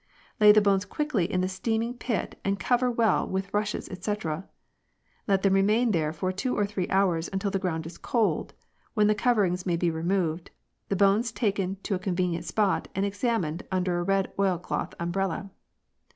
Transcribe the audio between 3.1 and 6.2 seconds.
up with rushes, &c. Let them remain there